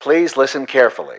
[0.00, 1.18] Please listen carefully.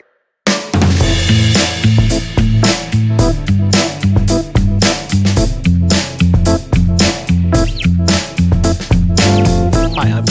[9.95, 10.25] Hi, I'm.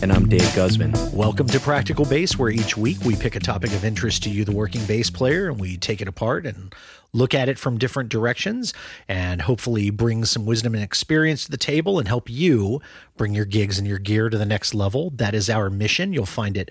[0.00, 0.92] And I'm Dave Guzman.
[1.12, 4.44] Welcome to Practical Bass, where each week we pick a topic of interest to you,
[4.44, 6.74] the working bass player, and we take it apart and
[7.12, 8.72] look at it from different directions
[9.08, 12.80] and hopefully bring some wisdom and experience to the table and help you
[13.16, 15.10] bring your gigs and your gear to the next level.
[15.10, 16.12] That is our mission.
[16.12, 16.70] You'll find it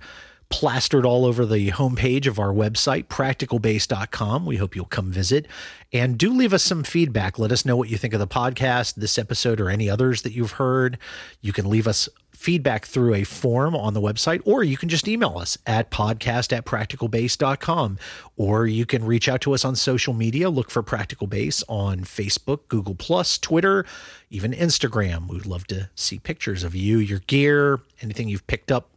[0.51, 4.45] plastered all over the homepage of our website, practicalbass.com.
[4.45, 5.47] We hope you'll come visit
[5.91, 7.39] and do leave us some feedback.
[7.39, 10.33] Let us know what you think of the podcast, this episode, or any others that
[10.33, 10.97] you've heard.
[11.39, 15.07] You can leave us feedback through a form on the website, or you can just
[15.07, 17.97] email us at podcast at practicalbass.com,
[18.35, 20.49] or you can reach out to us on social media.
[20.49, 23.85] Look for Practical Bass on Facebook, Google Plus, Twitter,
[24.29, 25.27] even Instagram.
[25.27, 28.89] We'd love to see pictures of you, your gear, anything you've picked up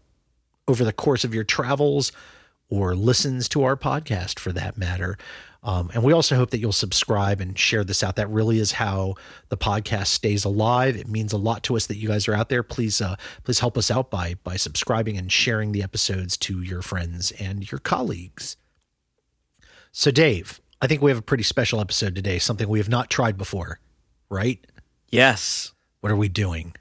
[0.66, 2.12] over the course of your travels
[2.68, 5.16] or listens to our podcast for that matter.
[5.62, 8.16] Um, and we also hope that you'll subscribe and share this out.
[8.16, 9.14] That really is how
[9.48, 10.94] the podcast stays alive.
[10.94, 12.62] It means a lot to us that you guys are out there.
[12.62, 16.82] Please, uh, please help us out by by subscribing and sharing the episodes to your
[16.82, 18.58] friends and your colleagues.
[19.90, 22.38] So, Dave, I think we have a pretty special episode today.
[22.38, 23.80] Something we have not tried before,
[24.28, 24.66] right?
[25.08, 25.72] Yes.
[26.00, 26.74] What are we doing?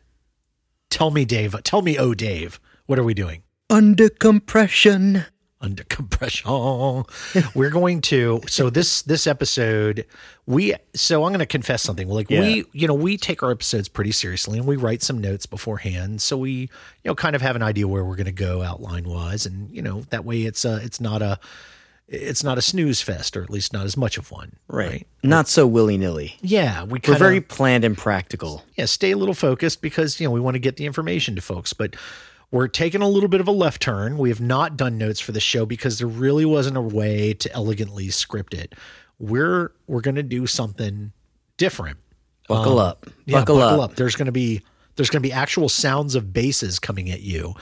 [0.89, 1.55] Tell me, Dave.
[1.63, 2.59] Tell me, oh, Dave.
[2.85, 3.43] What are we doing?
[3.73, 5.25] Under compression.
[5.59, 6.45] under compression.
[7.55, 10.05] We're going to so this this episode
[10.45, 12.07] we so I'm going to confess something.
[12.09, 12.41] Like Yeah.
[12.41, 16.21] we you know we take our episodes pretty seriously and we write some notes beforehand,
[16.21, 16.69] so we you
[17.05, 19.81] know kind of have an idea where we're going to go outline wise, and you
[19.81, 21.39] know that way it's uh it's not a
[22.09, 24.57] it's not a snooze fest or at least not as much of one.
[24.67, 25.07] Right.
[25.23, 26.35] Not so willy nilly.
[26.41, 28.63] Yeah, we We're very planned and practical.
[28.75, 31.41] yeah stay a little focused because you know we want to get the information to
[31.41, 31.95] folks, but
[32.53, 34.17] we're taking a little bit of a left turn.
[34.17, 37.51] We have not done notes for the show because there really wasn't a way to
[37.51, 38.73] elegantly script it.
[39.19, 41.11] We're we're going to do something
[41.57, 41.97] different.
[42.47, 43.07] Buckle Um, up.
[43.25, 43.95] Yeah, buckle, up.
[43.95, 44.61] There's going to be
[44.95, 47.55] there's going to be actual sounds of basses coming at you.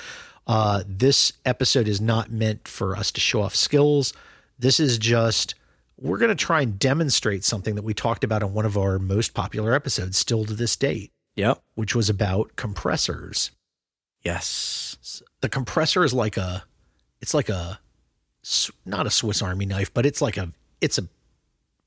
[0.47, 4.13] Uh, this episode is not meant for us to show off skills.
[4.59, 5.55] This is just
[5.97, 8.99] we're going to try and demonstrate something that we talked about on one of our
[8.99, 11.61] most popular episodes, still to this date, Yep.
[11.75, 13.51] which was about compressors.
[14.23, 15.21] Yes.
[15.41, 16.63] The compressor is like a,
[17.21, 17.79] it's like a,
[18.85, 21.07] not a Swiss Army knife, but it's like a, it's a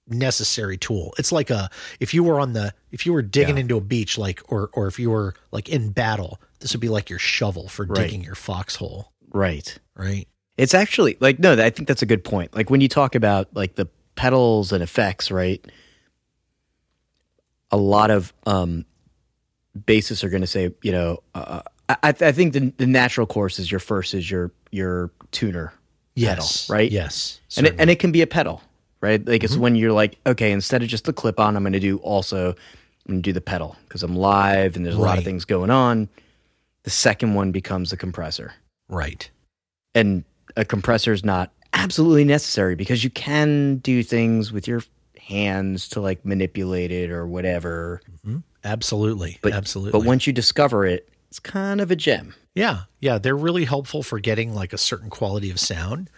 [0.08, 1.14] necessary tool.
[1.18, 3.62] It's like a, if you were on the, if you were digging Yeah.
[3.62, 6.88] into a beach, like, or, or if you were like in battle, this would be
[6.88, 8.04] like your shovel for Right.
[8.04, 9.78] digging your foxhole, Right.
[9.94, 10.26] right?
[10.56, 12.54] It's actually like no, I think that's a good point.
[12.54, 15.64] Like when you talk about like the pedals and effects, right?
[17.72, 18.84] A lot of um
[19.76, 23.58] bassists are going to say, you know, uh, I, I think the, the natural course
[23.58, 25.72] is your first is your your tuner
[26.14, 26.66] Yes.
[26.66, 26.90] pedal, right?
[26.90, 27.40] Yes.
[27.56, 28.62] and it, and it can be a pedal,
[29.00, 29.24] right?
[29.26, 29.62] Like it's mm-hmm.
[29.62, 32.50] when you're like, okay, instead of just the clip on, I'm going to do also
[32.50, 32.56] I'm
[33.06, 35.70] going to do the pedal because I'm live and there's a lot of things going
[35.70, 36.08] on.
[36.84, 38.52] The second one becomes a compressor,
[38.88, 39.28] right.
[39.94, 40.22] and
[40.56, 44.82] a compressor is not absolutely necessary because you can do things with your
[45.18, 48.02] hands to like manipulate it or whatever.
[48.18, 48.38] Mm-hmm.
[48.64, 49.38] Absolutely.
[49.42, 49.98] But Absolutely.
[49.98, 52.32] But once you discover it, it's kind of a gem.
[52.54, 56.08] Yeah, yeah, they're really helpful for getting like a certain quality of sound.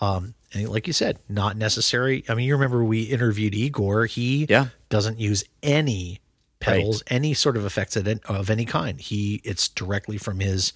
[0.00, 2.24] Um, and like you said, not necessary.
[2.28, 4.06] I mean, you remember we interviewed Igor.
[4.06, 4.68] He Yeah.
[4.88, 6.18] doesn't use any
[6.58, 9.00] pedals, any sort of effects of, of any kind.
[9.00, 10.72] He it's directly from his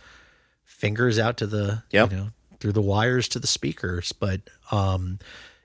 [0.64, 2.12] fingers out to the Yep.
[2.12, 2.28] you know
[2.60, 4.12] through the wires to the speakers.
[4.12, 5.18] But um,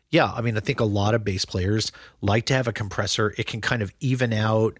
[0.09, 3.35] yeah, I mean, I think a lot of bass players like to have a compressor.
[3.37, 4.77] It can kind of even out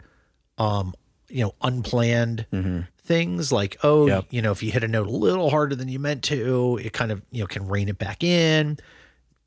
[0.57, 0.95] um,
[1.29, 2.47] you know, unplanned
[3.05, 4.07] things like, oh.
[4.07, 4.25] Yep.
[4.31, 6.93] you know, if you hit a note a little harder than you meant to, it
[6.93, 8.77] kind of, you know, can rein it back in.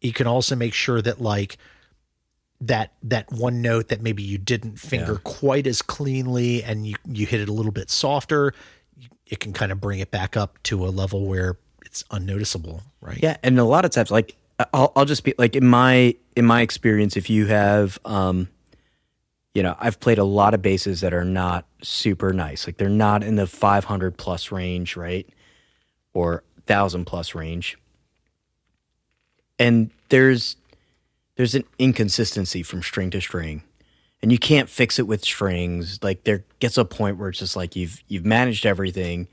[0.00, 1.58] You can also make sure that like
[2.60, 5.18] that that one note that maybe you didn't finger Yeah.
[5.22, 8.52] quite as cleanly and you you hit it a little bit softer,
[9.26, 13.18] it can kind of bring it back up to a level where it's unnoticeable, right?
[13.22, 14.36] Yeah, and a lot of times, like
[14.74, 18.48] I'll, I'll just be like in my in my experience, if you have, um,
[19.54, 22.89] you know, I've played a lot of basses that are not super nice, like they're
[22.89, 25.28] not in the 500 plus range, right,
[26.15, 27.78] or thousand plus range,
[29.59, 30.57] and there's
[31.36, 33.63] there's an inconsistency from string to string,
[34.22, 35.98] and you can't fix it with strings.
[36.03, 39.28] Like there gets a point where it's just like you've you've managed everything.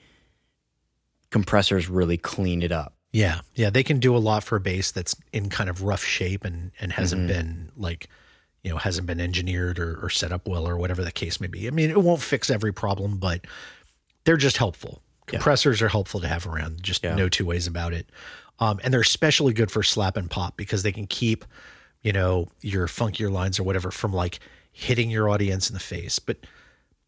[1.31, 2.93] Compressors really clean it up.
[3.11, 6.03] Yeah, yeah, they can do a lot for a bass that's in kind of rough
[6.03, 7.27] shape and and hasn't Mm-hmm.
[7.27, 8.09] been like,
[8.65, 11.45] you know, hasn't been engineered or, or set up well or whatever the case may
[11.45, 11.67] be.
[11.67, 13.41] I mean, it won't fix every problem, but
[14.23, 15.03] they're just helpful.
[15.27, 16.81] Compressors are helpful to have around.
[16.81, 17.13] Just Yeah.
[17.13, 18.09] no two ways about it.
[18.59, 21.45] Um, and they're especially good for slap and pop because they can keep,
[22.01, 24.39] you know, your funkier lines or whatever from like
[24.71, 26.17] hitting your audience in the face.
[26.17, 26.37] But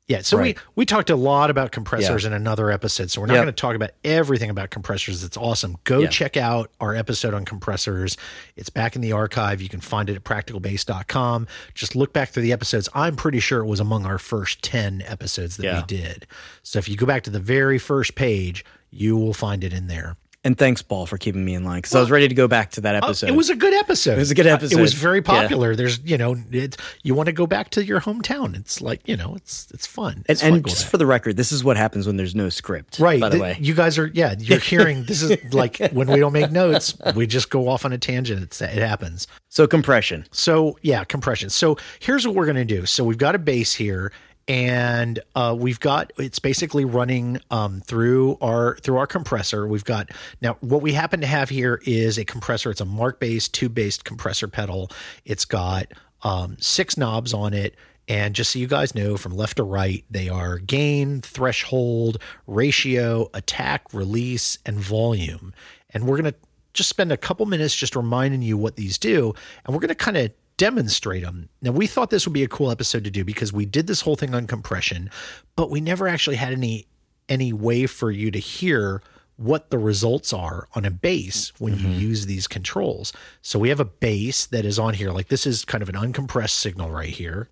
[0.08, 0.56] yeah, so Right.
[0.76, 2.28] we we talked a lot about compressors Yeah.
[2.30, 3.44] in another episode, so we're not Yep.
[3.44, 5.24] going to talk about everything about compressors.
[5.24, 5.78] It's awesome.
[5.84, 6.08] Go Yeah.
[6.08, 8.16] check out our episode on compressors.
[8.56, 9.62] It's back in the archive.
[9.62, 11.48] You can find it at practicalbass.com.
[11.74, 12.90] Just look back through the episodes.
[12.94, 15.80] I'm pretty sure it was among our first 10 episodes that Yeah.
[15.82, 16.28] we did.
[16.64, 19.88] So if you go back to the very first page, you will find it in
[19.88, 20.16] there.
[20.48, 22.72] And thanks, Paul, for keeping me in line because I was ready to go back
[22.72, 23.28] to that Oh, episode.
[23.28, 24.14] it was a good episode.
[24.14, 24.78] It was a good uh, episode.
[24.78, 25.24] It was very Yeah.
[25.42, 25.76] popular.
[25.76, 28.56] There's, you know, it, you want to go back to your hometown.
[28.58, 30.24] It's like, you know, it's it's fun.
[30.30, 30.92] and, fun and just back.
[30.92, 32.98] for the record, this is what happens when there's no script.
[32.98, 33.20] Right.
[33.20, 36.18] By the th- way, you guys are, yeah, you're hearing this is like when we
[36.22, 38.42] don't make notes, we just go off on a tangent.
[38.42, 39.28] It's, it happens.
[39.50, 40.26] so compression.
[40.32, 41.50] So, yeah, compression.
[41.50, 42.86] So, here's what we're going to do.
[42.86, 44.14] So, we've got a bass here
[44.48, 49.68] and uh, we've got it's basically running um, through our through our compressor.
[49.68, 50.10] We've got
[50.42, 52.72] now what we happen to have here is a compressor.
[52.72, 54.90] It's a Markbass tube based compressor pedal.
[55.26, 55.88] It's got
[56.24, 57.76] um, six knobs on it.
[58.10, 63.30] And just so you guys know, from left to right, they are gain, threshold, ratio,
[63.34, 65.54] attack, release, and volume.
[65.90, 66.38] And we're going to
[66.74, 69.34] just spend a couple minutes just reminding you what these do.
[69.66, 71.50] And we're going to kind of demonstrate them.
[71.62, 74.02] Now, we thought this would be a cool episode to do because we did this
[74.02, 75.10] whole thing on compression,
[75.56, 76.88] but we never actually had any
[77.30, 79.02] any way for you to hear
[79.36, 82.00] what the results are on a bass when you mm-hmm.
[82.00, 83.14] use these controls.
[83.42, 85.12] So we have a bass that is on here.
[85.12, 87.50] Like this is kind of an uncompressed signal right here.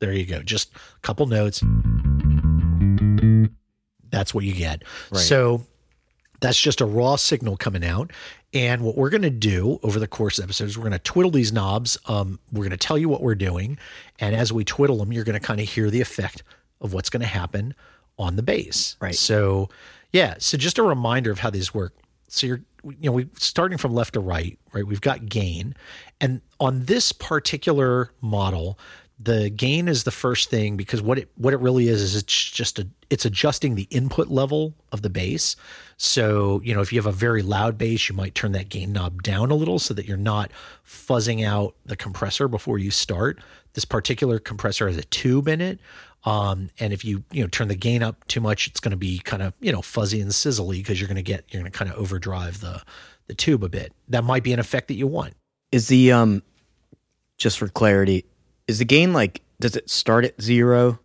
[0.00, 0.42] There you go.
[0.42, 1.62] Just a couple notes.
[4.10, 4.82] That's what you get.
[5.12, 5.64] So
[6.40, 8.10] that's just a raw signal coming out.
[8.54, 11.32] And what we're going to do over the course of episodes, we're going to twiddle
[11.32, 11.98] these knobs.
[12.06, 13.76] Um, we're going to tell you what we're doing.
[14.20, 16.44] And as we twiddle them, you're going to kind of hear the effect
[16.80, 17.74] of what's going to happen
[18.16, 18.96] on the bass.
[19.00, 19.14] Right.
[19.14, 19.68] So,
[20.12, 20.36] yeah.
[20.38, 21.94] So just a reminder of how these work.
[22.28, 24.86] So you're, you know, we starting from left to right, right?
[24.86, 25.74] We've got gain.
[26.20, 28.78] And on this particular model,
[29.18, 32.50] the gain is the first thing because what it what it really is is it's
[32.50, 35.54] just a it's adjusting the input level of the bass.
[35.96, 38.92] So, you know, if you have a very loud bass, you might turn that gain
[38.92, 40.50] knob down a little so that you're not
[40.84, 43.38] fuzzing out the compressor before you start.
[43.74, 45.78] This particular compressor has a tube in it.
[46.24, 48.96] Um, and if you, you know, turn the gain up too much, it's going to
[48.96, 51.70] be kind of, you know, fuzzy and sizzly because you're going to get, you're going
[51.70, 52.82] to kind of overdrive the,
[53.26, 53.92] the tube a bit.
[54.08, 55.34] That might be an effect that you want.
[55.70, 56.42] Is the um,
[57.36, 58.24] just for clarity,
[58.68, 59.42] is the gain like?
[59.60, 60.98] Does it start at zero?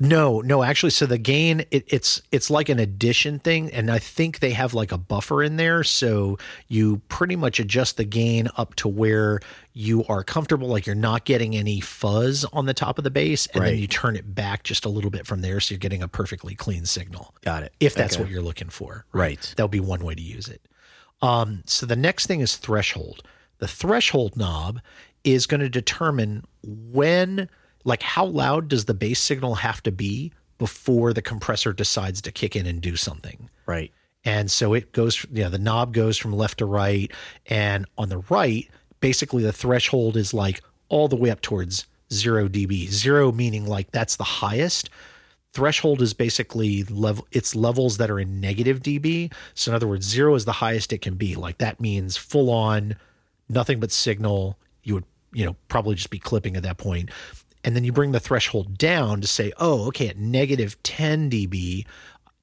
[0.00, 3.98] No, no, actually, so the gain it, it's it's like an addition thing, and I
[3.98, 6.38] think they have like a buffer in there, so
[6.68, 9.40] you pretty much adjust the gain up to where
[9.72, 13.48] you are comfortable, like you're not getting any fuzz on the top of the bass,
[13.48, 16.02] and then you turn it back just a little bit from there, so you're getting
[16.02, 17.34] a perfectly clean signal.
[17.42, 17.72] Got it.
[17.80, 18.22] If that's Okay.
[18.22, 19.52] what you're looking for, Right.
[19.56, 20.62] That would be one way to use it.
[21.22, 23.24] Um, so the next thing is threshold.
[23.58, 24.80] The threshold knob
[25.32, 27.48] is going to determine when,
[27.84, 32.32] like, how loud does the bass signal have to be before the compressor decides to
[32.32, 33.48] kick in and do something.
[33.66, 33.92] Right.
[34.24, 37.10] And so it goes, you know, the knob goes from left to right.
[37.46, 38.68] And on the right,
[39.00, 42.88] basically the threshold is like all the way up towards zero dB.
[42.88, 44.90] Zero meaning like that's the highest.
[45.54, 49.32] Threshold is basically level, it's levels that are in negative dB.
[49.54, 51.36] So in other words, zero is the highest it can be.
[51.36, 52.96] Like that means full on,
[53.48, 54.58] nothing but signal.
[54.82, 57.10] You would, you know, probably just be clipping at that point.
[57.64, 61.86] And then you bring the threshold down to say, oh, okay, at negative 10 dB,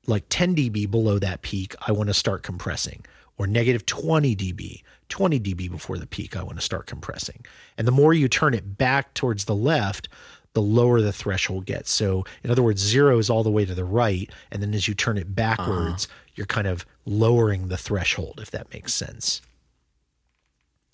[0.07, 3.05] like 10 dB below that peak, I want to start compressing,
[3.37, 7.45] or negative 20 dB, 20 dB before the peak, I want to start compressing.
[7.77, 10.09] And the more you turn it back towards the left,
[10.53, 11.91] the lower the threshold gets.
[11.91, 14.29] So, in other words, zero is all the way to the right.
[14.51, 15.33] And then as you turn it uh-huh.
[15.35, 19.41] backwards, you're kind of lowering the threshold, if that makes sense.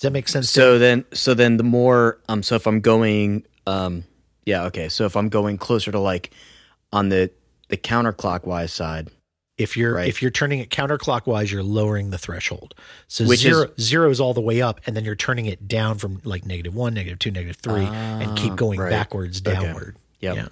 [0.02, 0.50] Does that make sense?
[0.50, 4.04] So then, so then the more, um, so if I'm going, um,
[4.48, 4.90] yeah, okay.
[4.90, 6.32] So if I'm going closer to like
[6.92, 7.30] on the
[7.68, 9.10] the counterclockwise side,
[9.60, 10.08] If you're Right.
[10.08, 12.74] if you're turning it counterclockwise, you're lowering the threshold.
[13.08, 16.00] So Which zero zero is all the way up, and then you're turning it down
[16.00, 18.90] from like negative one, negative two, negative three, and keep going right.
[18.90, 19.98] backwards downward.
[20.22, 20.36] Yep.
[20.36, 20.48] Yeah.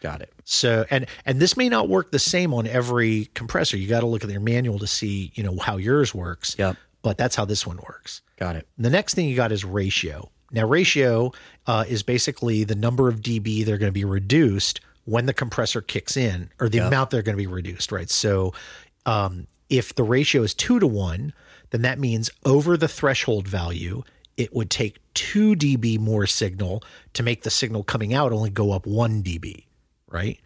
[0.00, 0.32] got it.
[0.44, 3.76] So and and this may not work the same on every compressor.
[3.76, 6.54] You got to look at your manual to see you know how yours works.
[6.56, 6.76] Yep.
[7.04, 8.22] But that's how this one works.
[8.38, 8.66] Got it.
[8.78, 10.30] The next thing you got is ratio.
[10.50, 11.32] Now, ratio
[11.66, 15.82] uh, is basically the number of dB they're going to be reduced when the compressor
[15.82, 18.08] kicks in, or the amount they're going to be reduced, right?
[18.08, 18.54] So,
[19.04, 21.34] um, if the ratio is two to one,
[21.70, 24.02] then that means over the threshold value,
[24.36, 26.82] it would take two dB more signal
[27.12, 29.64] to make the signal coming out only go up one dB,
[30.08, 30.40] right?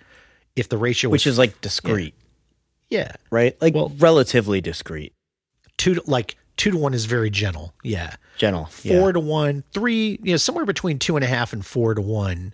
[0.56, 2.14] If the ratio Which was is like discrete.
[2.90, 3.12] Yeah.
[3.30, 3.60] right?
[3.62, 5.12] Like Well- relatively discrete,
[5.76, 7.72] Two to, like two to one is very gentle.
[7.82, 8.16] Yeah.
[8.36, 8.66] gentle.
[8.66, 9.12] Four yeah.
[9.12, 12.52] to one, three, you know, somewhere between two and a half and four to one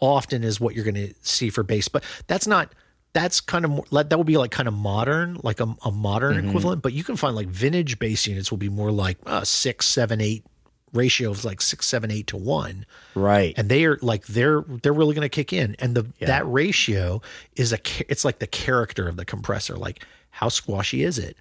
[0.00, 1.88] often is what you're going to see for bass.
[1.88, 2.72] But that's not,
[3.14, 6.36] that's kind of more, that would be like kind of modern, like a, a modern
[6.36, 6.48] Mm-hmm.
[6.48, 6.82] equivalent.
[6.82, 10.20] But you can find like vintage bass units will be more like uh, six, seven,
[10.20, 10.44] eight
[10.92, 12.86] ratio of like six, seven, eight to one.
[13.14, 13.54] right.
[13.58, 17.20] and they are like they're they're really going to kick in and the that ratio
[17.56, 17.78] is a
[18.10, 21.36] it's like the character of the compressor like how squashy is it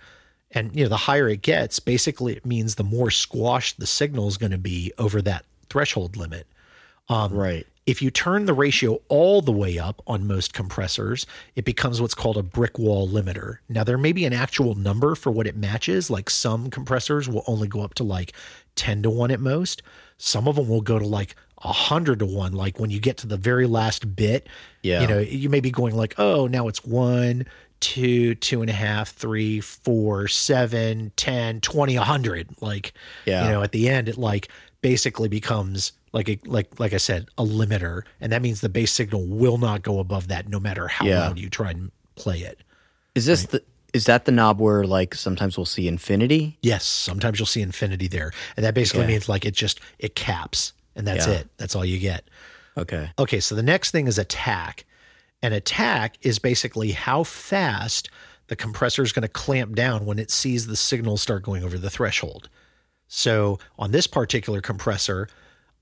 [0.51, 4.27] and you know the higher it gets basically it means the more squashed the signal
[4.27, 6.48] is going to be over that threshold limit
[7.10, 7.66] um, right.
[7.86, 11.25] if you turn the ratio all the way up on most compressors,
[11.56, 13.60] it becomes what's called a brick wall limiter.
[13.70, 16.10] Now, there may be an actual number for what it matches.
[16.10, 18.34] Like some compressors will only go up to like
[18.75, 19.84] 10 to 1 at most.
[20.18, 22.51] Some of them will go to like 100 to 1.
[22.51, 24.48] Like when you get to the very last bit,
[24.84, 25.00] Yeah.
[25.00, 27.46] you know, you may be going like, oh, now it's one,
[27.80, 32.50] two, two and a half, three, four, seven, 10, 20, 100.
[32.62, 32.94] Like,
[33.26, 33.46] Yeah.
[33.46, 34.50] you know, at the end, it like
[34.82, 38.92] basically becomes like a like like I said, a limiter, and that means the bass
[38.92, 41.20] signal will not go above that, no matter how Yeah.
[41.28, 42.60] loud you try and play it.
[43.16, 43.62] Is this the
[43.94, 46.58] is that the knob where like sometimes we'll see infinity?
[46.62, 49.14] Yes, sometimes you'll see infinity there, and that basically Okay.
[49.14, 51.34] means like it just it caps, and that's Yeah.
[51.34, 51.48] it.
[51.58, 52.24] That's all you get.
[52.78, 53.10] Okay.
[53.18, 54.86] Okay, so the next thing is attack.
[55.41, 58.10] An attack is basically how fast
[58.48, 61.77] the compressor is going to clamp down when it sees the signal start going over
[61.77, 62.50] the threshold.
[63.08, 65.27] So on this particular compressor,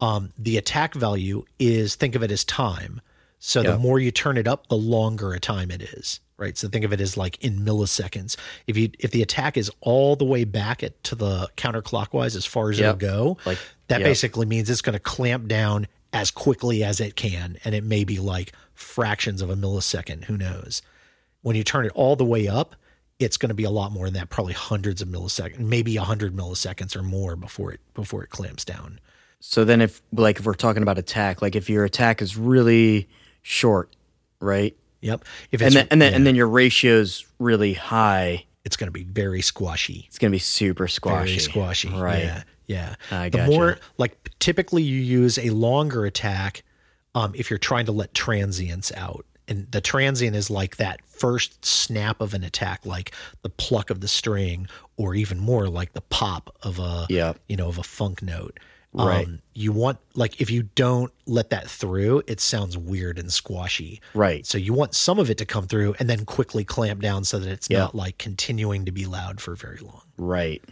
[0.01, 3.01] um, the attack value is think of it as time.
[3.39, 6.57] So the more you turn it up, the longer a time it is, right?
[6.57, 8.35] So think of it as like in milliseconds.
[8.65, 12.45] If you if the attack is all the way back at, to the counterclockwise as
[12.45, 13.01] far as Yep.
[13.03, 14.07] it'll go, Like- that yep.
[14.07, 18.05] basically means it's going to clamp down as quickly as it can, and it may
[18.05, 20.23] be like fractions of a millisecond.
[20.23, 20.81] Who knows?
[21.41, 22.73] When you turn it all the way up,
[23.19, 26.01] it's going to be a lot more than that, probably hundreds of milliseconds, maybe a
[26.01, 29.01] hundred milliseconds or more before it before it clamps down.
[29.41, 33.09] So then if like if we're talking about attack, like if your attack is really
[33.41, 33.93] short,
[34.39, 34.73] right?
[35.01, 35.25] Yep.
[35.51, 38.87] If it's And then and then yeah, and then your ratio's really high, it's going
[38.87, 40.05] to be very squashy.
[40.07, 41.27] it's gonna be super squashy.
[41.27, 41.89] Very squashy.
[41.89, 42.23] Right.
[42.23, 42.43] Yeah.
[42.65, 42.95] Yeah.
[43.11, 43.51] I the gotcha.
[43.51, 46.63] more like typically you use a longer attack
[47.13, 49.25] um, if you're trying to let transients out.
[49.47, 54.01] And the transient is like that first snap of an attack, like the pluck of
[54.01, 54.67] the string,
[54.97, 57.39] or even more like the pop of a Yep.
[57.47, 58.59] you know, of a funk note.
[58.97, 59.25] Right.
[59.27, 64.01] Um, you want like if you don't let that through, it sounds weird and squashy.
[64.13, 64.45] Right.
[64.45, 67.39] So you want some of it to come through and then quickly clamp down so
[67.39, 67.79] that it's Yeah.
[67.79, 70.01] not like continuing to be loud for very long.
[70.17, 70.63] Right.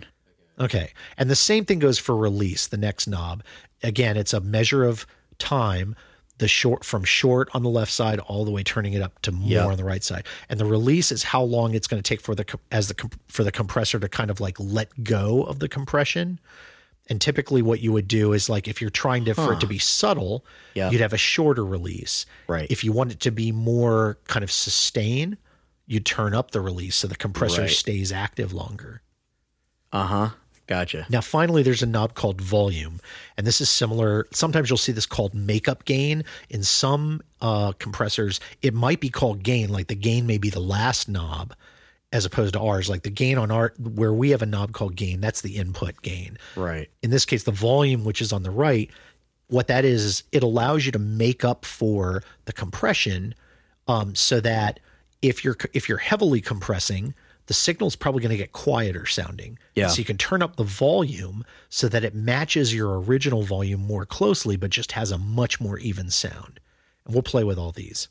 [0.59, 0.91] Okay.
[1.17, 3.43] And the same thing goes for release, the next knob.
[3.81, 5.05] Again, it's a measure of
[5.39, 5.95] time,
[6.37, 9.31] the short from short on the left side all the way turning it up to
[9.31, 9.65] more Yeah.
[9.67, 10.25] on the right side.
[10.49, 13.43] And the release is how long it's going to take for the as the for
[13.43, 16.39] the compressor to kind of like let go of the compression.
[17.09, 19.67] And typically what you would do is like if you're trying to for it to
[19.67, 20.89] be subtle, Yeah.
[20.89, 22.25] you'd have a shorter release.
[22.47, 22.67] Right.
[22.71, 25.37] If you want it to be more kind of sustain,
[25.85, 27.69] you turn up the release so the compressor Right.
[27.69, 29.01] stays active longer.
[29.91, 30.29] Uh-huh.
[30.65, 31.05] Gotcha.
[31.09, 33.01] Now, finally, there's a knob called volume,
[33.37, 34.25] and this is similar.
[34.31, 36.23] Sometimes you'll see this called makeup gain.
[36.49, 40.61] In some uh, compressors, it might be called gain, like the gain may be the
[40.61, 41.53] last knob,
[42.13, 42.89] as opposed to ours.
[42.89, 46.01] Like the gain on our, where we have a knob called gain, that's the input
[46.01, 46.37] gain.
[46.55, 46.89] Right.
[47.01, 48.89] In this case, the volume, which is on the right,
[49.47, 53.35] what that is, is it allows you to make up for the compression,
[53.87, 54.79] um, so that
[55.21, 57.13] if you're if you're heavily compressing,
[57.47, 59.59] the signal's probably going to get quieter sounding.
[59.75, 59.87] Yeah.
[59.87, 64.05] So you can turn up the volume so that it matches your original volume more
[64.05, 66.59] closely, but just has a much more even sound.
[67.05, 68.07] And we'll play with all these.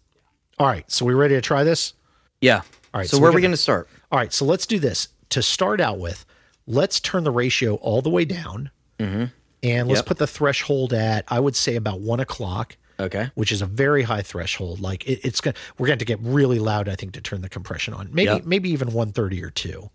[0.59, 0.91] All right.
[0.91, 1.95] So we ready to try this?
[2.41, 2.63] Yeah.
[2.95, 3.89] All right, So, so where we're we gonna- gonna start?
[4.11, 4.33] All right.
[4.33, 5.09] So let's do this.
[5.31, 6.27] To start out with,
[6.67, 8.71] let's turn the ratio all the way down.
[8.99, 10.07] And let's Yep.
[10.07, 13.31] put the threshold at, I would say, about one o'clock Okay.
[13.35, 14.79] which is a very high threshold.
[14.81, 16.89] Like it, it's gonna we're going to get really loud.
[16.89, 18.45] I think to turn the compression on, maybe Yep.
[18.45, 19.91] maybe even one thirty or two.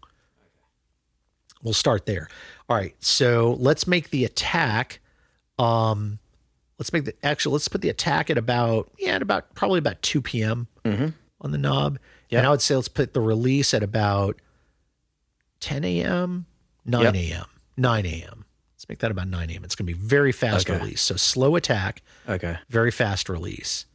[1.63, 2.29] We'll start there.
[2.69, 4.99] All right, so let's make the attack.
[5.59, 6.19] Um,
[6.79, 10.01] let's make the actually let's put the attack at about yeah at about probably about
[10.01, 10.67] two p.m.
[11.41, 11.99] on the knob.
[12.29, 12.39] Yep.
[12.39, 14.37] And I would say let's put the release at about
[15.59, 16.45] ten a.m.
[16.85, 17.15] nine Yep.
[17.15, 17.45] a.m.
[17.75, 18.45] nine a.m.
[18.75, 19.63] Let's make that about nine a.m.
[19.63, 20.79] It's going to be very fast Okay.
[20.79, 21.01] release.
[21.01, 22.57] So slow attack Okay.
[22.69, 23.85] very fast release.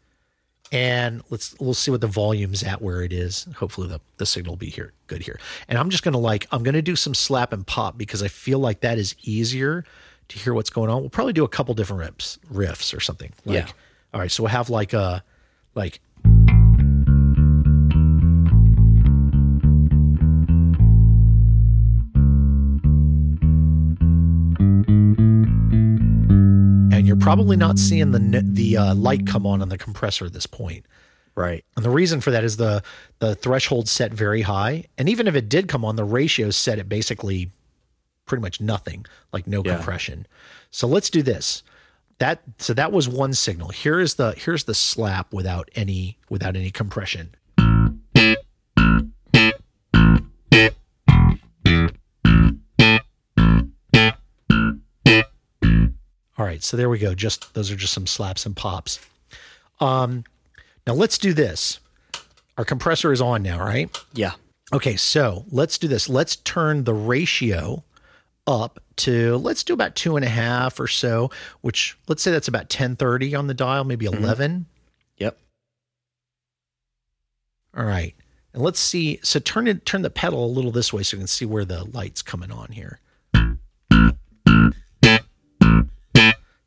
[0.71, 3.47] And let's we'll see what the volume's at where it is.
[3.57, 5.39] Hopefully the, the signal will be here good here.
[5.69, 8.59] And I'm just gonna like I'm gonna do some slap and pop because I feel
[8.59, 9.85] like that is easier
[10.29, 11.03] to hear what's going on.
[11.03, 13.33] We'll probably do a couple different riffs riffs or something.
[13.45, 13.73] Like Yeah.
[14.15, 15.23] all right, so we'll have like a
[15.75, 16.01] like
[27.23, 30.85] probably not seeing the the uh, light come on on the compressor at this point.
[31.35, 31.65] Right.
[31.77, 32.83] And the reason for that is the
[33.21, 36.79] the threshold set very high, and even if it did come on, the ratio set
[36.79, 37.51] at basically
[38.27, 39.77] pretty much nothing, like no Yeah.
[39.77, 40.27] compression.
[40.71, 41.63] So let's do this.
[42.19, 43.69] That so that was one signal.
[43.71, 47.35] Here is the here's the slap without any without any compression.
[56.43, 57.15] All right, so there we go.
[57.15, 58.99] Just those are just some slaps and pops.
[59.79, 60.25] Um,
[60.89, 61.79] now let's do this.
[62.59, 63.97] Our compressor is on now, right?
[64.13, 64.33] Yeah.
[64.73, 66.09] Okay, so let's do this.
[66.09, 67.85] Let's turn the ratio
[68.49, 71.31] up to let's do about two and a half or so,
[71.61, 74.67] which let's say that's about 1030 on the dial, maybe 11.
[75.19, 75.39] Yep.
[77.77, 78.17] All right.
[78.53, 79.21] And let's see.
[79.23, 81.65] So turn it turn the pedal a little this way so you can see where
[81.65, 82.99] the light's coming on here.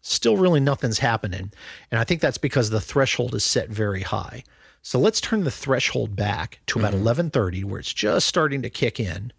[0.07, 1.51] Still really nothing's happening.
[1.89, 4.43] And I think that's because the threshold is set very high.
[4.83, 7.05] So let's turn the threshold back to about mm-hmm.
[7.05, 9.33] 1130 where it's just starting to kick in.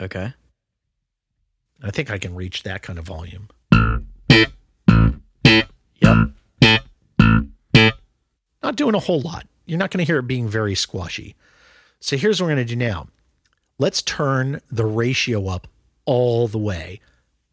[0.00, 0.34] Okay.
[1.84, 3.48] I think I can reach that kind of volume.
[6.02, 6.30] Yep.
[8.60, 9.46] Not doing a whole lot.
[9.66, 11.36] You're not going to hear it being very squashy.
[12.00, 13.06] So here's what we're going to do now.
[13.78, 15.68] Let's turn the ratio up
[16.06, 17.00] all the way.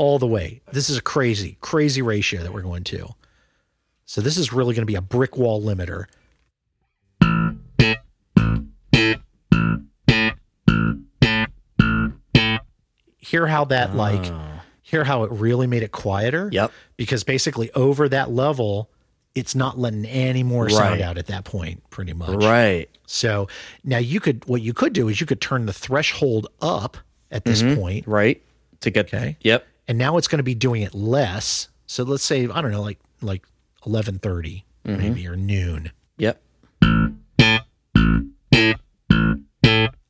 [0.01, 0.63] All the way.
[0.71, 3.09] This is a crazy, crazy ratio that we're going to.
[4.05, 6.05] So this is really going to be a brick wall limiter.
[13.19, 13.95] Hear how that ah.
[13.95, 14.61] like Oh.
[14.81, 16.49] hear how it really made it quieter?
[16.51, 16.71] Yep.
[16.97, 18.89] because basically over that level,
[19.35, 21.01] it's not letting any more sound Right.
[21.01, 22.43] out at that point, pretty much.
[22.43, 22.89] Right.
[23.05, 23.47] So
[23.83, 26.97] now you could, what you could do is you could turn the threshold up
[27.29, 27.79] at this mm-hmm.
[27.79, 28.41] point, Right.
[28.79, 29.05] To get.
[29.05, 29.37] Okay.
[29.41, 29.67] Yep.
[29.87, 31.69] And now it's going to be doing it less.
[31.85, 33.45] So let's say I don't know, like like
[33.85, 34.97] eleven mm-hmm.
[34.97, 35.91] maybe or noon.
[36.17, 36.41] Yep.
[36.83, 37.11] A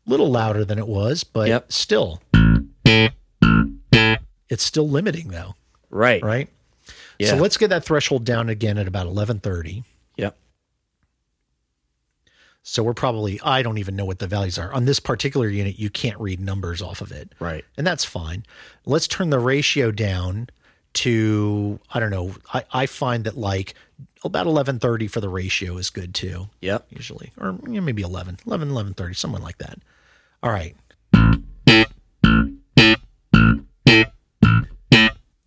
[0.06, 1.72] little louder than it was, but Yep.
[1.72, 2.22] still,
[4.50, 5.56] it's still limiting though,
[5.90, 6.24] Right.
[6.24, 6.50] right?
[7.20, 7.30] Yeah.
[7.30, 9.84] So let's get that threshold down again at about eleven thirty.
[10.18, 10.36] Yep.
[12.64, 14.72] So we're probably, I don't even know what the values are.
[14.72, 17.34] On this particular unit, you can't read numbers off of it.
[17.40, 17.66] Right.
[17.76, 18.46] And that's fine.
[18.86, 20.48] Let's turn the ratio down
[20.94, 23.74] to, I don't know, I, I find that like
[24.24, 26.86] about 1130 for the ratio is good too, Yep.
[26.92, 27.32] usually.
[27.40, 29.80] Or you know, maybe 11, 11, 1130, something like that.
[30.44, 30.76] All right.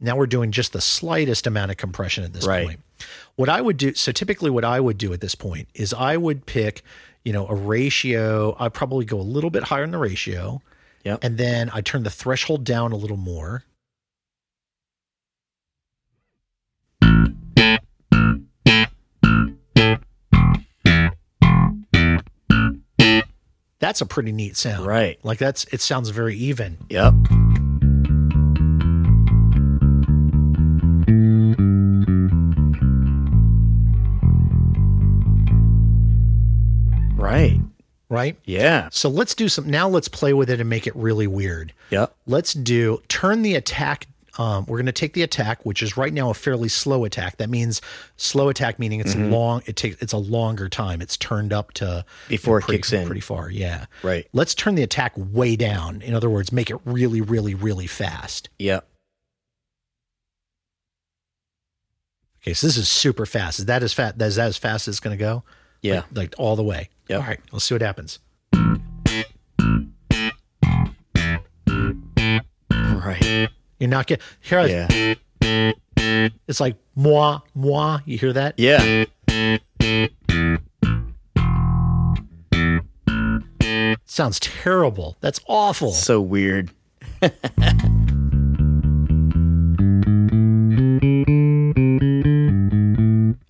[0.00, 2.66] Now we're doing just the slightest amount of compression at this Right.
[2.66, 2.81] point.
[3.36, 6.16] What I would do, so typically what I would do at this point is I
[6.16, 6.82] would pick,
[7.24, 8.56] you know, a ratio.
[8.60, 10.62] I'd probably go a little bit higher in the ratio.
[11.04, 11.18] Yep.
[11.22, 13.64] And then I turn the threshold down a little more.
[23.80, 24.86] That's a pretty neat sound.
[24.86, 25.18] Right.
[25.22, 26.78] Like that's it sounds very even.
[26.88, 27.14] Yep.
[38.14, 38.37] Right?
[38.44, 38.88] Yeah.
[38.92, 41.72] So let's do some now let's play with it and make it really weird.
[41.90, 42.07] Yeah.
[42.27, 44.07] Let's do turn the attack.
[44.37, 47.37] Um, we're going to take the attack, which is right now a fairly slow attack.
[47.37, 47.81] That means
[48.16, 49.62] slow attack, meaning it's long.
[49.66, 51.00] It takes it's a longer time.
[51.00, 53.07] It's turned up to Before it kicks in.
[53.07, 53.48] pretty far.
[53.48, 54.27] Yeah, Right.
[54.33, 56.03] Let's turn the attack way down.
[56.03, 58.48] In other words, make it really, really, really fast.
[58.59, 58.88] Yep.
[62.42, 63.61] Okay, so this is super fast.
[63.61, 64.20] Is that as fast?
[64.20, 65.44] Is that as fast as it's going to go?
[65.84, 65.96] Yeah.
[65.96, 66.88] like, like all the way.
[67.10, 68.18] All right, let's see what happens.
[72.70, 73.48] Right.
[73.78, 74.66] You're not getting here.
[74.66, 75.14] Yeah.
[76.48, 77.98] It's like moi moi.
[78.06, 78.54] You hear that?
[78.56, 79.04] Yeah.
[84.06, 85.18] sounds terrible.
[85.20, 85.92] That's awful.
[85.92, 86.70] So weird.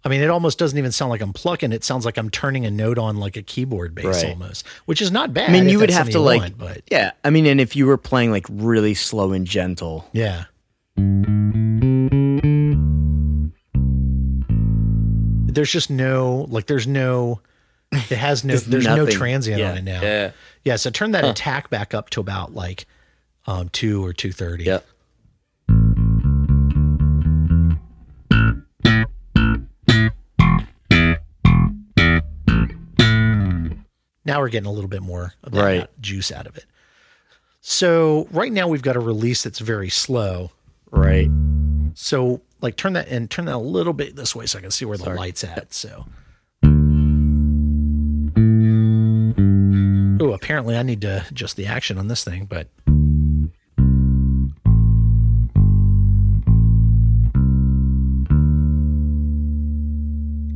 [0.06, 1.72] I mean, it almost doesn't even sound like I'm plucking.
[1.72, 4.32] It sounds like I'm turning a note on like a keyboard bass Right.
[4.32, 5.48] almost, which is not bad.
[5.48, 7.12] I mean, you would have to you like, want, but yeah.
[7.24, 10.44] I mean, and if you were playing like really slow and gentle, yeah.
[15.54, 16.66] There's just no like.
[16.66, 17.40] There's no.
[17.92, 18.52] It has no.
[18.56, 19.70] There's there's no transient Yeah.
[19.70, 20.02] on it now.
[20.02, 20.30] Yeah.
[20.64, 20.76] Yeah.
[20.76, 22.86] So turn that attack back up to about like
[23.46, 24.64] um two or two thirty.
[24.64, 24.84] yep.
[34.24, 36.00] Now we're getting a little bit more of that Right.
[36.00, 36.64] juice out of it.
[37.60, 40.50] So right now we've got a release that's very slow.
[40.90, 41.30] Right.
[41.94, 44.70] So like turn that and turn that a little bit this way so I can
[44.70, 45.72] see where the light's at.
[45.74, 46.06] So.
[50.20, 52.68] Oh, apparently I need to adjust the action on this thing, but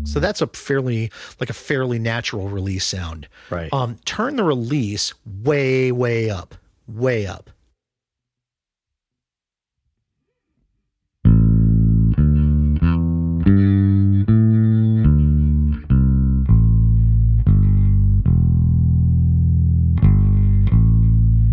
[0.09, 3.29] So that's a fairly like a fairly natural release sound.
[3.51, 3.73] Right.
[3.73, 6.55] Um, turn the release way, way up,
[6.87, 7.51] way up.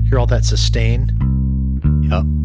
[0.10, 1.10] Hear all that sustain?
[2.10, 2.44] Yep.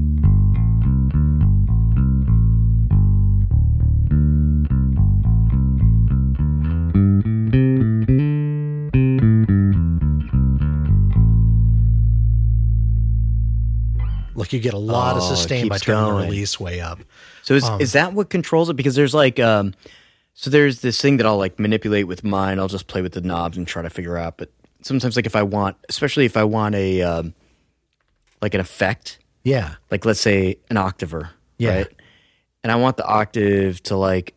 [14.51, 16.99] Like you get a lot of Oh, it sustain by turning the release way up.
[17.43, 18.75] So is Um, is that what controls it?
[18.75, 19.75] Because there's like um,
[20.35, 22.59] so there's this thing that I'll like manipulate with mine.
[22.59, 24.39] I'll just play with the knobs and try to figure out.
[24.39, 24.51] But
[24.83, 27.33] sometimes, like if I want, especially if I want a um,
[28.43, 29.77] like an effect, Yeah.
[29.89, 31.75] like let's say an octaver, Yeah.
[31.77, 31.87] right?
[32.65, 34.35] And I want the octave to like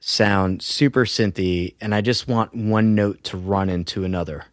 [0.00, 4.44] sound super synthy, and I just want one note to run into another,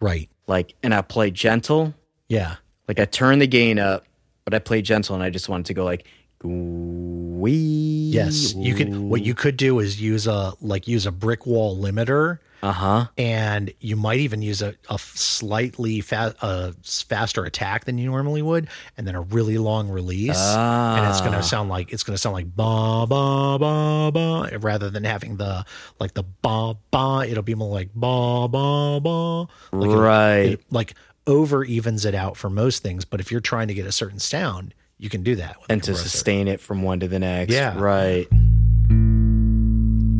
[0.00, 0.28] Right.
[0.48, 1.94] like, and I play gentle,
[2.28, 2.56] Yeah.
[2.88, 4.04] like I turn the gain up,
[4.48, 6.06] but I play gentle, and I just wanted to go like,
[6.42, 8.10] wee.
[8.12, 8.54] Yes.
[8.54, 12.38] You can what you could do is use a like use a brick wall limiter
[12.62, 13.06] Uh huh.
[13.18, 18.40] and you might even use a, a slightly fa- a faster attack than you normally
[18.42, 21.38] would and then a really long release and it's going Ah.
[21.38, 25.36] to sound like it's going to sound like ba ba ba ba rather than having
[25.36, 25.64] the
[26.00, 30.52] like the ba ba it'll be more like ba ba ba like Right.
[30.52, 30.94] it, like
[31.28, 34.18] over evens it out for most things but if you're trying to get a certain
[34.18, 37.52] sound you can do that with and to sustain it from one to the next.
[37.54, 37.78] Yeah.
[37.78, 38.26] Right.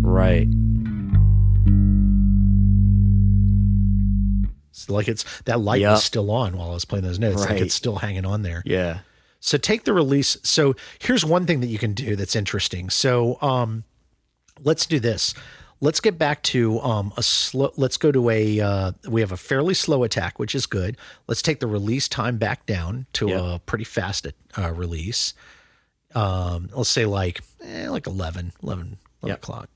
[0.01, 0.47] Right.
[4.71, 5.91] So like it's that light Yep.
[5.91, 7.41] was still on while I was playing those notes.
[7.41, 7.63] Like Right.
[7.63, 8.63] it's still hanging on there.
[8.65, 9.01] Yeah.
[9.41, 10.37] So take the release.
[10.45, 12.89] So here's one thing that you can do that's interesting.
[12.91, 13.83] So um,
[14.63, 15.35] let's do this.
[15.81, 17.73] Let's get back to um, a slow.
[17.77, 18.61] Let's go to a.
[18.61, 20.97] Uh, we have a fairly slow attack, which is good.
[21.29, 23.41] Let's take the release time back down to Yep.
[23.43, 25.35] a pretty fast uh, release.
[26.15, 29.37] Um, let's say like eh, like 11, 11, 11 Yep.
[29.39, 29.69] o'clock.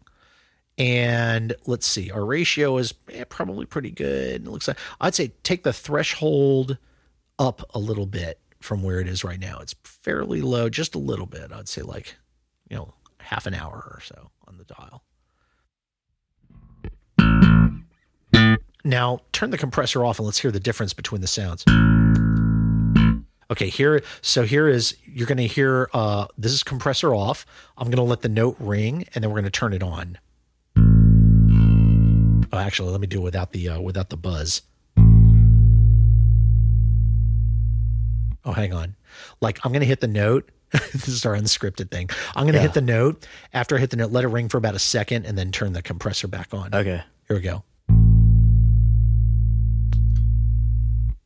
[0.79, 4.47] And let's see, our ratio is eh, probably pretty good.
[4.47, 6.79] It looks like I'd say take the threshold
[7.39, 9.59] up a little bit from where it is right now.
[9.61, 11.53] It's fairly low, just a little bit.
[11.53, 12.17] I'd say like,
[12.71, 15.05] you know, half an hour or so on the dial.
[18.85, 21.65] Now turn the compressor off and let's hear the difference between the sounds.
[23.51, 27.45] Okay, here so here is you're gonna hear uh this is compressor off.
[27.77, 30.19] I'm gonna let the note ring and then we're gonna turn it on.
[32.55, 34.63] Oh, actually, let me do it without the uh, without the buzz.
[38.45, 38.97] Oh, hang on.
[39.41, 40.51] Like I'm gonna hit the note.
[40.71, 42.09] this is our unscripted thing.
[42.35, 42.63] I'm gonna Yeah.
[42.63, 43.27] hit the note.
[43.53, 45.73] After I hit the note, let it ring for about a second, and then turn
[45.75, 46.75] the compressor back on.
[46.75, 47.03] Okay.
[47.29, 47.63] Here we go.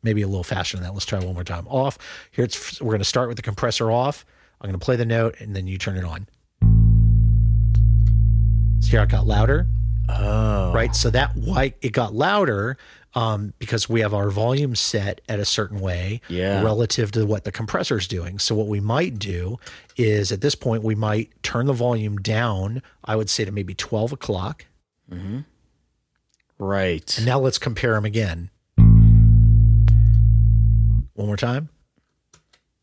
[0.07, 0.93] Maybe a little faster than that.
[0.95, 1.67] Let's try one more time.
[1.67, 1.99] Off.
[2.31, 4.25] Here it's we're going to start with the compressor off.
[4.61, 6.29] I'm going to play the note and then you turn it on.
[8.81, 9.67] So here it got louder,
[10.09, 10.73] Oh.
[10.73, 10.95] right?
[10.95, 12.77] So that why it got louder
[13.15, 16.63] um, because we have our volume set at a certain way Yeah.
[16.63, 18.39] relative to what the compressor is doing.
[18.39, 19.59] So what we might do
[19.97, 22.81] is at this point we might turn the volume down.
[23.05, 24.67] I would say to maybe 12 o'clock.
[25.11, 25.41] Mm-hmm.
[26.61, 27.17] Right.
[27.17, 28.51] And now let's compare them again.
[31.27, 31.69] One more time.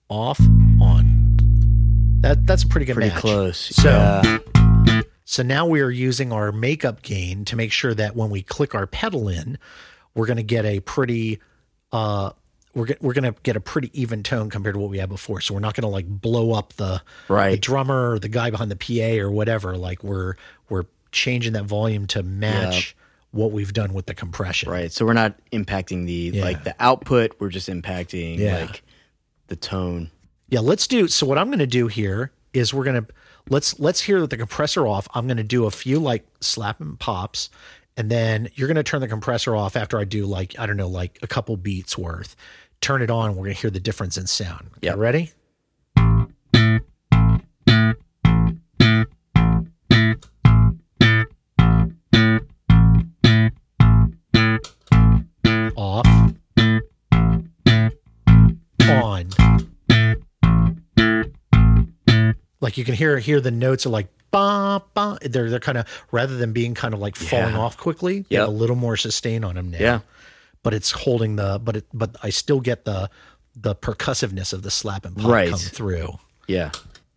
[0.10, 0.38] Off,
[0.82, 1.38] on.
[2.20, 3.20] That that's a pretty good Pretty match.
[3.22, 3.58] close.
[3.58, 5.02] So yeah.
[5.24, 8.76] so now we are using our makeup gain to make sure that when we click
[8.76, 9.58] our pedal in,
[10.14, 11.40] we're going to get a pretty
[11.94, 12.32] uh
[12.76, 15.08] we're get, we're going to get a pretty even tone compared to what we had
[15.08, 15.40] before.
[15.40, 17.62] So we're not going to like blow up the the Right.
[17.62, 19.78] drummer or the guy behind the PA or whatever.
[19.78, 20.36] Like we're
[20.70, 22.94] we're changing that volume to match
[23.34, 24.70] what we've done with the compression.
[24.70, 24.92] Right.
[24.92, 26.44] So we're not impacting the Yeah.
[26.44, 27.36] like the output.
[27.40, 28.62] We're just impacting Yeah.
[28.66, 28.84] like
[29.48, 30.12] the tone.
[30.50, 33.08] Yeah, let's do so what I'm going to do here is we're going to
[33.50, 35.08] let's let's hear the compressor off.
[35.16, 37.50] I'm going to do a few like slap and pops
[37.98, 40.78] and then you're going to turn the compressor off after I do like I don't
[40.78, 42.36] know like a couple beats worth.
[42.82, 44.70] Turn it on, we're going to hear the difference in sound.
[44.82, 44.98] Yep.
[44.98, 45.32] ready?
[62.64, 65.18] Like you can hear hear the notes are like ba ba.
[65.22, 67.60] They're they're kind of rather than being kind of like falling Yeah.
[67.62, 68.26] off quickly.
[68.32, 69.78] Have a little more sustain on them now.
[69.80, 70.00] Yeah.
[70.64, 73.10] but it's holding the but it but I still get the
[73.56, 75.50] the percussiveness of the slap and pop Right.
[75.50, 76.18] come through.
[76.48, 76.72] Yeah.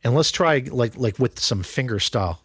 [0.04, 2.40] And let's try like like with some finger style.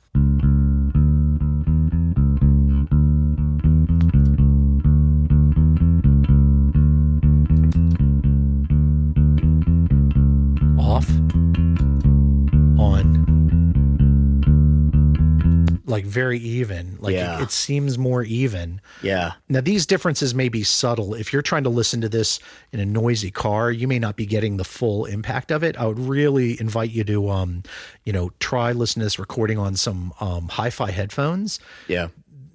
[16.12, 16.97] Very even.
[17.00, 17.39] Like Yeah.
[17.39, 18.82] it, it seems more even.
[19.02, 19.32] Yeah.
[19.50, 21.13] Now, these differences may be subtle.
[21.15, 22.39] If you're trying to listen to this
[22.71, 25.78] in a noisy car, you may not be getting the full impact of it.
[25.78, 27.63] I would really invite you to, um,
[28.04, 31.60] you know, try listen to this recording on some um, hi-fi headphones.
[31.88, 32.10] Yeah.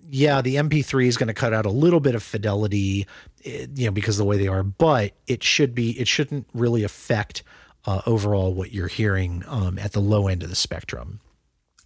[0.09, 3.09] Yeah, the MP3 is going to cut out a little bit of fidelity,
[3.45, 5.99] eh, you know, because of the way they are, but it should be.
[5.99, 7.43] It shouldn't really affect
[7.87, 11.19] uh, overall what you're hearing um, at the low end of the spectrum.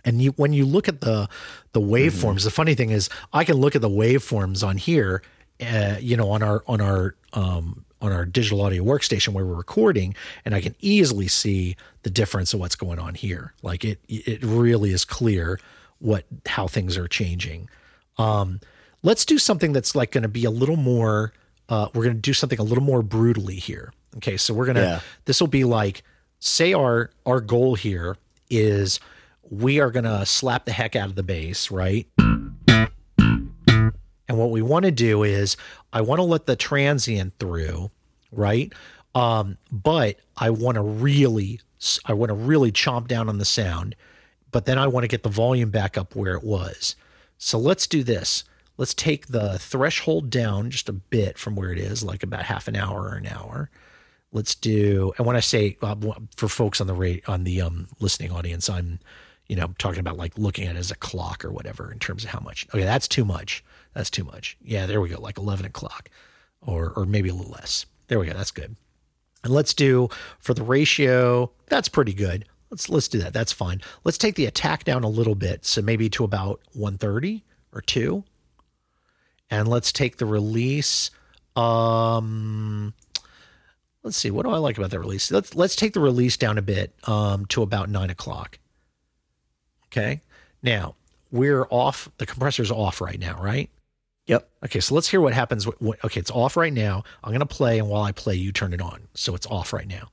[0.04, 1.28] And you, when you look at the
[1.72, 5.22] the waveforms, the funny thing is, I can look at the waveforms on here,
[5.60, 9.54] uh, you know, on our on our um, on our digital audio workstation where we're
[9.54, 13.52] recording, and I can easily see the difference of what's going on here.
[13.62, 15.60] Like it, it really is clear
[15.98, 17.68] what how things are changing.
[18.18, 18.60] Um,
[19.02, 21.32] let's do something that's like going to be a little more.
[21.68, 23.92] Uh, we're going to do something a little more brutally here.
[24.16, 24.80] Okay, so we're gonna.
[24.80, 25.00] Yeah.
[25.26, 26.02] This will be like,
[26.40, 28.16] say our our goal here
[28.48, 28.98] is
[29.50, 32.06] we are gonna slap the heck out of the bass, right?
[34.30, 35.56] And what we want to do is
[35.92, 37.90] I want to let the transient through,
[38.30, 38.72] right?
[39.12, 41.60] Um, but I want to really
[42.04, 43.96] I want to really chomp down on the sound,
[44.52, 46.94] but then I want to get the volume back up where it was.
[47.38, 48.44] So let's do this.
[48.76, 52.68] Let's take the threshold down just a bit from where it is, like about half
[52.68, 53.68] an hour or an hour.
[54.32, 55.96] Let's do, and when I say uh,
[56.36, 59.00] for folks on the rate on the um, listening audience, I'm,
[59.50, 62.22] you know, talking about like looking at it as a clock or whatever in terms
[62.22, 62.68] of how much.
[62.72, 63.64] Okay, that's too much.
[63.94, 64.56] That's too much.
[64.62, 66.08] Yeah, there we go, like eleven o'clock,
[66.60, 67.84] or or maybe a little less.
[68.06, 68.32] There we go.
[68.32, 68.76] That's good.
[69.42, 70.08] And let's do
[70.38, 71.50] for the ratio.
[71.66, 72.44] That's pretty good.
[72.70, 73.32] Let's let's do that.
[73.32, 73.80] That's fine.
[74.04, 78.22] Let's take the attack down a little bit, so maybe to about 130 or 2.
[79.50, 81.10] And let's take the release
[81.56, 82.94] um
[84.04, 85.28] let's see, what do I like about the release?
[85.32, 88.60] Let's let's take the release down a bit um to about 9 o'clock.
[89.92, 90.20] Okay.
[90.62, 90.94] Now,
[91.32, 93.68] we're off the compressor's off right now, right?
[94.26, 94.48] Yep.
[94.66, 95.66] Okay, so let's hear what happens.
[95.66, 97.02] Okay, it's off right now.
[97.24, 99.08] I'm going to play, and while I play, you turn it on.
[99.14, 100.10] So it's off right now.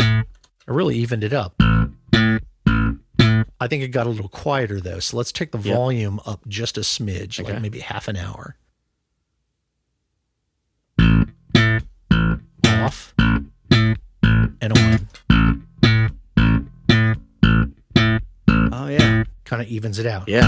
[0.00, 0.24] I
[0.66, 1.54] really evened it up.
[3.60, 5.00] I think it got a little quieter though.
[5.00, 5.76] So let's take the Yep.
[5.76, 8.56] volume up just a smidge, like maybe half an hour.
[12.88, 15.08] Off and on.
[18.72, 19.24] Oh yeah.
[19.44, 20.26] Kind of evens it out.
[20.26, 20.46] Yeah.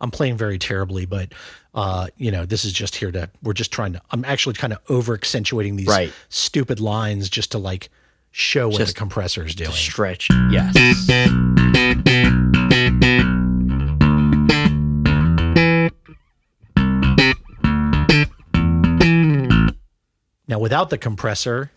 [0.00, 1.32] I'm playing very terribly, but
[1.74, 4.72] uh, you know, this is just here to we're just trying to I'm actually kind
[4.72, 6.12] of over accentuating these Right.
[6.28, 7.88] stupid lines just to like
[8.36, 9.70] show what Just the compressor is doing.
[9.70, 10.28] Stretch.
[10.50, 10.74] Yes.
[20.46, 21.70] Now without the compressor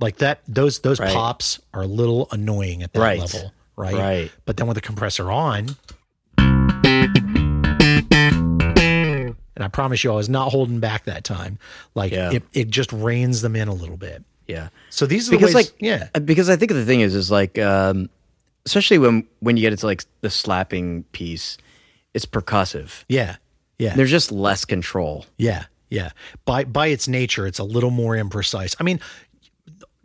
[0.00, 1.12] like that those those Right.
[1.12, 3.20] pops are a little annoying at that Right.
[3.20, 3.94] level, right?
[3.94, 4.32] Right.
[4.44, 5.76] But then with the compressor on
[9.62, 11.58] and I promise you I was not holding back that time.
[11.94, 12.32] Like Yeah.
[12.32, 14.24] it, it just reins them in a little bit.
[14.48, 14.68] Yeah.
[14.90, 16.08] So these are the Because ways, like yeah.
[16.14, 18.10] uh, because I think the thing is is like um
[18.66, 21.58] especially when when you get into like the slapping piece,
[22.12, 23.04] it's percussive.
[23.08, 23.36] Yeah.
[23.78, 23.94] Yeah.
[23.96, 25.26] There's just less control.
[25.38, 26.10] Yeah, yeah.
[26.44, 28.74] By by its nature, it's a little more imprecise.
[28.80, 29.00] I mean,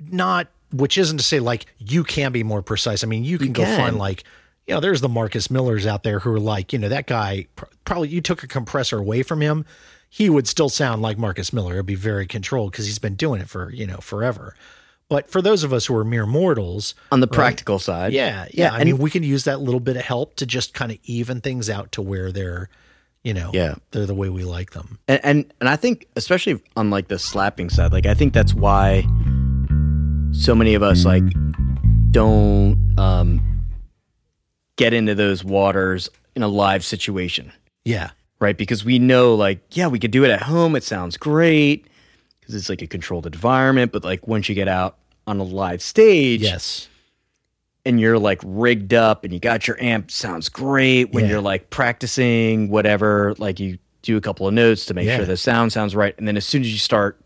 [0.09, 3.03] not which isn't to say like you can be more precise.
[3.03, 3.77] I mean, you can go can.
[3.79, 4.23] find like
[4.67, 7.47] you know, there's the Marcus Millers out there who are like, you know, that guy
[7.85, 9.65] probably you took a compressor away from him,
[10.09, 11.73] he would still sound like Marcus Miller.
[11.75, 14.55] It'd be very controlled because he's been doing it for you know forever.
[15.09, 18.11] But for those of us who are mere mortals, On the practical side.
[18.11, 18.73] yeah, yeah.
[18.73, 20.97] I and- mean, we can use that little bit of help to just kind of
[21.05, 22.67] even things out to where they're,
[23.23, 23.75] you know, Yeah.
[23.91, 24.99] they're the way we like them.
[25.07, 28.53] and, and and I think especially on like the slapping side, like I think that's
[28.53, 29.03] why
[30.33, 31.23] so many of us like
[32.11, 33.41] don't um
[34.77, 37.51] get into those waters in a live situation.
[37.83, 38.57] Yeah, right?
[38.57, 40.75] Because we know, like, yeah, we could do it at home.
[40.75, 41.85] It sounds great
[42.39, 43.91] because it's like a controlled environment.
[43.91, 46.87] But like once you get out on a live stage, Yes.
[47.85, 51.11] and you're like rigged up and you got your amp, sounds great.
[51.11, 51.31] When Yeah.
[51.31, 55.17] you're like practicing whatever, like you do a couple of notes to make Yeah.
[55.17, 57.19] sure the sound sounds right, and then as soon as you start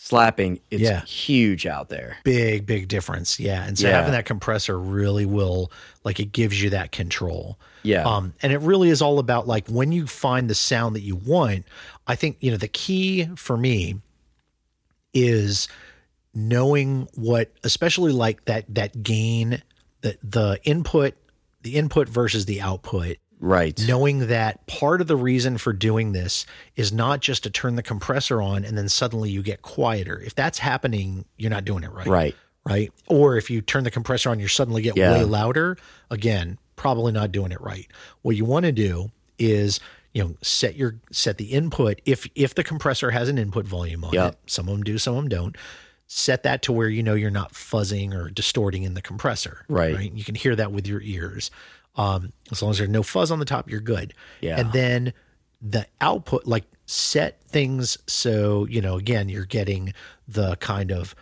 [0.00, 1.04] slapping, it's Yeah.
[1.04, 2.16] huge out there.
[2.22, 3.38] Big, big difference.
[3.40, 3.64] Yeah.
[3.66, 3.96] And so Yeah.
[3.96, 5.72] having that compressor really will,
[6.04, 7.58] like, it gives you that control.
[7.82, 8.04] Yeah.
[8.04, 11.16] Um, and it really is all about like when you find the sound that you
[11.16, 11.64] want.
[12.06, 13.96] I think you know the key for me
[15.12, 15.68] is
[16.34, 19.62] knowing what, especially like that that gain,
[20.02, 21.14] the the input,
[21.62, 23.16] the input versus the output.
[23.40, 23.80] Right.
[23.86, 26.46] Knowing that part of the reason for doing this
[26.76, 30.20] is not just to turn the compressor on and then suddenly you get quieter.
[30.24, 32.36] If that's happening, you're not doing it right Right.
[32.64, 32.92] right?
[33.06, 35.12] Or if you turn the compressor on, you suddenly get Yeah.
[35.12, 35.76] way louder.
[36.10, 37.86] Again, probably not doing it right.
[38.22, 39.80] What you want to do is
[40.14, 44.04] you know set your set the input if if the compressor has an input volume
[44.04, 44.32] on Yep.
[44.32, 44.38] it.
[44.50, 45.56] Some of them do, some of them don't.
[46.10, 49.66] Set that to where you know you're not fuzzing or distorting in the compressor.
[49.68, 50.10] Right.
[50.10, 51.50] You can hear that with your ears.
[51.98, 54.14] Um, as long as there's no fuzz on the top, you're good.
[54.40, 54.58] Yeah.
[54.58, 55.12] And then
[55.60, 59.92] the output, like set things so you know again you're getting
[60.26, 61.14] the kind of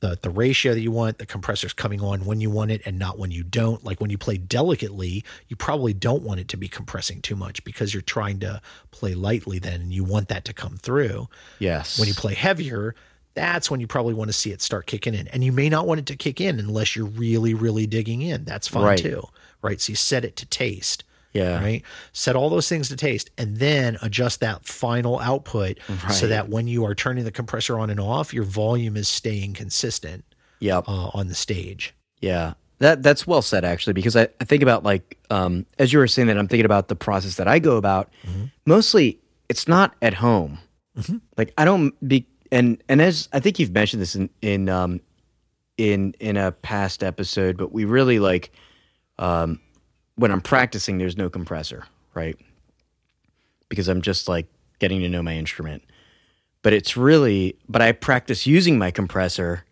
[0.00, 2.98] the the ratio that you want the compressor's coming on when you want it and
[2.98, 6.58] not when you don't like when you play delicately you probably don't want it to
[6.58, 10.44] be compressing too much because you're trying to play lightly then and you want that
[10.44, 11.26] to come through
[11.58, 11.98] Yes.
[11.98, 12.94] when you play heavier
[13.32, 15.86] that's when you probably want to see it start kicking in and you may not
[15.86, 18.98] want it to kick in unless you're really really digging in that's fine Right.
[18.98, 19.26] too
[19.64, 21.60] right so you set it to taste Yeah.
[21.60, 25.78] right set all those things to taste and then adjust that final output
[26.10, 29.54] so that when you are turning the compressor on and off your volume is staying
[29.54, 30.24] consistent
[30.60, 30.84] Yep.
[30.88, 32.54] uh, on the stage Yeah.
[32.78, 36.08] That that's well said actually because I, I think about like um as you were
[36.08, 38.10] saying that I'm thinking about the process that I go about.
[38.26, 38.44] Mm-hmm.
[38.66, 40.58] Mostly it's not at home.
[41.38, 45.00] Like I don't be and and as I think you've mentioned this in in um
[45.76, 48.52] in in a past episode, but we really like
[49.18, 49.60] um
[50.16, 52.36] when I'm practicing there's no compressor, right?
[53.68, 54.46] Because I'm just like
[54.78, 55.82] getting to know my instrument.
[56.62, 59.64] But it's really but I practice using my compressor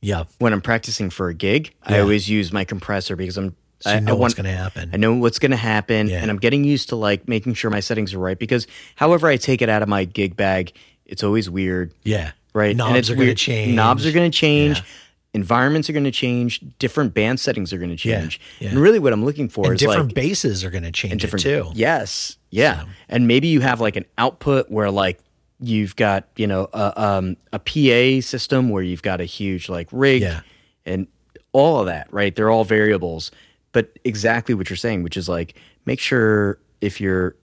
[0.00, 3.90] yeah when I'm practicing for a gig, I always use my compressor because I'm so
[3.90, 6.20] I, you know I what's going to happen I know what's going to happen, Yeah.
[6.20, 8.38] and I'm getting used to like making sure my settings are right.
[8.38, 10.72] Because however I take it out of my gig bag,
[11.06, 12.74] it's always weird, yeah right?
[12.76, 14.78] knobs and it's are going to change Knobs are going to change.
[14.78, 14.84] Yeah.
[15.32, 16.60] Environments are going to change.
[16.80, 18.40] Different band settings are going to change.
[18.58, 18.70] yeah.
[18.70, 21.20] And really, what I'm looking for and is different like basses are going to change
[21.22, 25.20] different too Yes, yeah, and maybe you have like an output where like
[25.60, 29.88] you've got you know a, um, a PA system where you've got a huge like
[29.92, 30.40] rig Yeah.
[30.84, 31.06] and
[31.52, 32.34] all of that, right?
[32.34, 33.30] They're all variables,
[33.72, 35.54] but exactly what you're saying, which is like
[35.86, 37.36] make sure if you're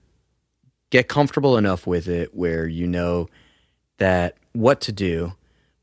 [0.90, 3.28] get comfortable enough with it where you know
[3.98, 5.32] that what to do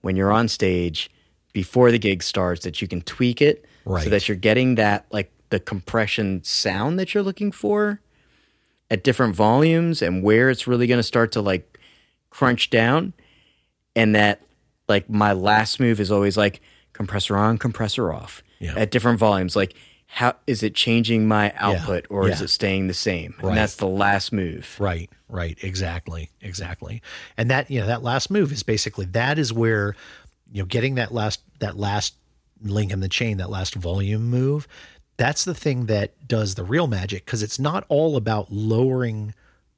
[0.01, 1.09] when you're on stage
[1.55, 4.03] before the gig starts that you can tweak it Right.
[4.03, 8.01] so that you're getting that like the compression sound that you're looking for
[8.91, 11.79] at different volumes and where it's really going to start to like
[12.29, 13.13] crunch down
[13.95, 14.41] and that
[14.89, 16.59] like my last move is always like
[16.93, 18.73] compressor on compressor off Yeah.
[18.75, 19.75] at different volumes like
[20.07, 23.49] how is it changing my output or is it staying the same Right.
[23.49, 27.01] and that's the last move Right, right, exactly, exactly.
[27.37, 29.95] And that you know that last move is basically that is where
[30.51, 32.15] you know getting that last that last
[32.61, 34.67] link in the chain, that last volume move.
[35.17, 39.33] That's the thing that does the real magic because it's not all about lowering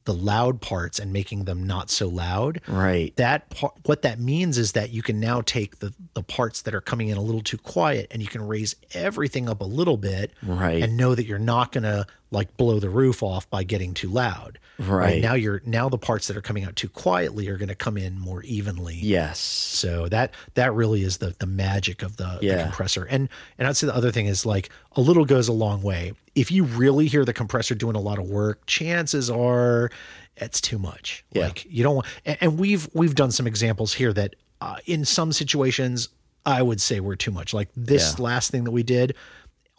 [0.06, 2.62] the loud parts and making them not so loud.
[2.68, 6.62] right That part, what that means is that you can now take the the parts
[6.62, 9.66] that are coming in a little too quiet and you can raise everything up a
[9.66, 10.82] little bit Right.
[10.82, 14.10] and know that you're not going to like blow the roof off by getting too
[14.10, 14.60] loud.
[14.80, 15.22] Right.
[15.22, 17.98] Now you're now the parts that are coming out too quietly are going to come
[17.98, 18.96] in more evenly.
[18.96, 23.06] yes So that that really is the the magic of the, the compressor.
[23.06, 26.14] And and I'd say the other thing is like a little goes a long way.
[26.36, 29.90] If you really hear the compressor doing a lot of work, chances are
[30.36, 31.26] it's too much.
[31.32, 31.46] Yeah.
[31.46, 32.08] Like you don't want.
[32.26, 36.10] And, and we've we've done some examples here that uh, in some situations
[36.46, 37.54] I would say we're too much.
[37.54, 38.24] Like this Yeah.
[38.26, 39.16] last thing that we did,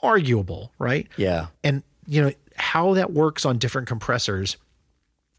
[0.02, 1.06] arguable, right?
[1.16, 4.56] yeah and you know how that works on different compressors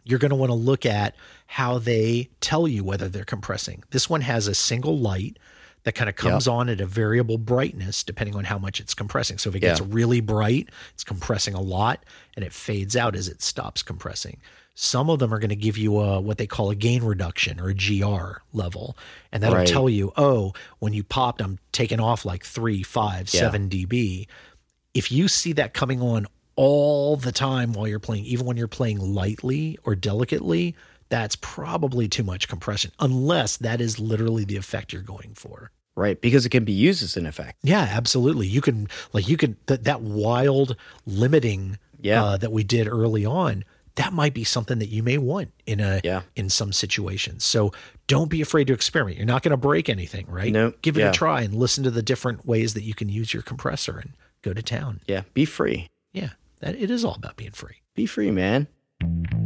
[0.05, 1.13] you're going to want to look at
[1.45, 3.83] how they tell you whether they're compressing.
[3.91, 5.37] This one has a single light
[5.83, 9.37] that kind of comes on at a variable brightness depending on how much it's compressing.
[9.37, 12.03] So if it gets really bright it's compressing a lot
[12.35, 14.37] and it fades out as it stops compressing.
[14.73, 17.59] Some of them are going to give you a what they call a gain reduction
[17.59, 18.97] or a gr level
[19.31, 19.67] and that'll Right.
[19.67, 23.41] tell you oh when you popped i'm taking off like three five Yeah.
[23.41, 24.27] seven db.
[24.93, 26.25] If you see that coming on
[26.61, 30.75] all the time while you're playing, even when you're playing lightly or delicately,
[31.07, 35.71] that's probably too much compression, unless that is literally the effect you're going for.
[35.95, 37.59] Right, because it can be used as an effect.
[37.63, 38.45] Yeah, absolutely.
[38.47, 42.23] You can like you could that that wild limiting Yeah.
[42.23, 43.63] uh, that we did early on.
[43.95, 46.21] That might be something that you may want in a Yeah.
[46.35, 47.43] in some situations.
[47.45, 47.71] So
[48.07, 49.17] don't be afraid to experiment.
[49.17, 50.51] You're not going to break anything, right?
[50.51, 51.09] No, Give it yeah.
[51.09, 54.11] a try and listen to the different ways that you can use your compressor and
[54.41, 55.01] go to town.
[55.07, 55.87] Yeah, be free.
[56.13, 56.29] Yeah,
[56.59, 57.77] that it is all about being free.
[57.95, 58.67] Be free, man.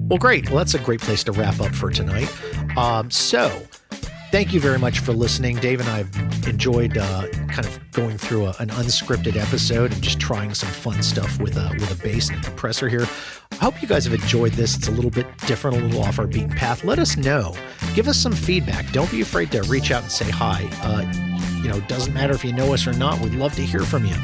[0.07, 0.49] Well, great.
[0.49, 2.31] Well, that's a great place to wrap up for tonight.
[2.77, 3.49] Um, so,
[4.31, 5.57] thank you very much for listening.
[5.57, 10.01] Dave and I have enjoyed uh, kind of going through a, an unscripted episode and
[10.01, 13.07] just trying some fun stuff with a with a bass and a compressor here.
[13.51, 14.75] I hope you guys have enjoyed this.
[14.75, 16.83] It's a little bit different, a little off our beaten path.
[16.83, 17.55] Let us know.
[17.93, 18.91] Give us some feedback.
[18.91, 20.67] Don't be afraid to reach out and say hi.
[20.81, 21.05] Uh,
[21.63, 23.19] you know, doesn't matter if you know us or not.
[23.21, 24.15] We'd love to hear from you.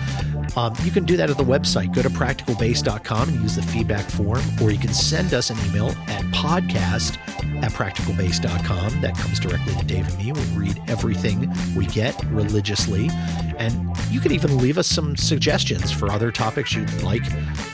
[0.56, 1.94] Um, you can do that at the website.
[1.94, 5.90] Go to practicalbass.com and use the feedback form, or you can send us an email
[6.08, 7.18] at podcast
[7.64, 9.02] at practicalbass.com.
[9.02, 10.32] That comes directly to Dave and me.
[10.32, 13.10] We read everything we get religiously.
[13.58, 17.24] And you can even leave us some suggestions for other topics you'd like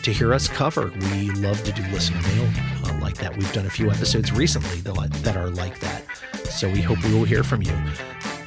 [0.03, 0.91] to hear us cover.
[1.11, 2.49] We love to do listener mail
[2.85, 3.35] uh, like that.
[3.37, 6.03] We've done a few episodes recently that, that are like that.
[6.45, 7.73] So we hope we will hear from you.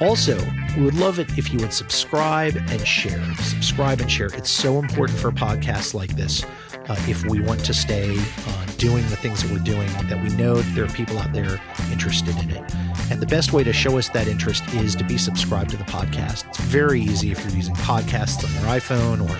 [0.01, 0.37] Also,
[0.77, 3.23] we would love it if you would subscribe and share.
[3.35, 4.27] Subscribe and share.
[4.27, 6.43] It's so important for podcasts like this.
[6.87, 10.29] Uh, if we want to stay uh, doing the things that we're doing, that we
[10.35, 11.59] know that there are people out there
[11.91, 12.63] interested in it.
[13.11, 15.83] And the best way to show us that interest is to be subscribed to the
[15.83, 16.47] podcast.
[16.47, 19.35] It's very easy if you're using podcasts on your iPhone or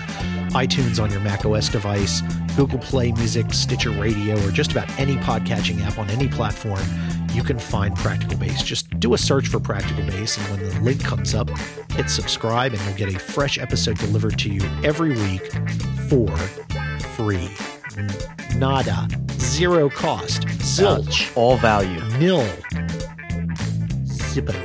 [0.50, 2.20] iTunes on your Mac OS device,
[2.56, 6.80] Google Play Music, Stitcher Radio, or just about any podcatching app on any platform
[7.32, 8.62] you can find Practical Bass.
[8.62, 11.48] Just do a search for Practical Bass, and when the link comes up,
[11.92, 15.52] hit subscribe, and you'll get a fresh episode delivered to you every week
[16.08, 16.28] for
[17.16, 17.48] free.
[18.56, 22.00] Nada, zero cost, zilch, All value.
[22.18, 22.44] nil,
[24.06, 24.56] zippo.